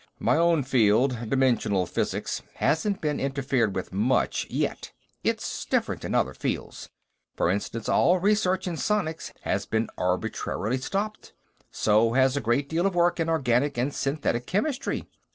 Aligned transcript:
"My 0.17 0.35
own 0.35 0.63
field 0.63 1.29
dimensional 1.29 1.85
physics 1.85 2.41
hasn't 2.55 3.01
been 3.01 3.19
interfered 3.19 3.75
with 3.75 3.93
much, 3.93 4.47
yet. 4.49 4.91
It's 5.23 5.63
different 5.65 6.03
in 6.03 6.15
other 6.15 6.33
fields. 6.33 6.89
For 7.35 7.51
instance, 7.51 7.87
all 7.87 8.17
research 8.17 8.65
in 8.65 8.77
sonics 8.77 9.31
has 9.41 9.67
been 9.67 9.89
arbitrarily 9.99 10.79
stopped. 10.79 11.33
So 11.69 12.13
has 12.13 12.35
a 12.35 12.41
great 12.41 12.67
deal 12.67 12.87
of 12.87 12.95
work 12.95 13.19
in 13.19 13.29
organic 13.29 13.77
and 13.77 13.93
synthetic 13.93 14.47
chemistry. 14.47 15.07